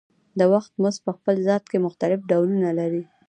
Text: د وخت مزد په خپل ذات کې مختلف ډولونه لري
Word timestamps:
د 0.39 0.41
وخت 0.53 0.71
مزد 0.81 1.01
په 1.07 1.11
خپل 1.17 1.35
ذات 1.47 1.63
کې 1.71 1.77
مختلف 1.85 2.19
ډولونه 2.29 2.69
لري 2.79 3.03